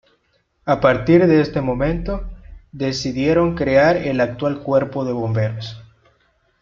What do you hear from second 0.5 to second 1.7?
A partir de este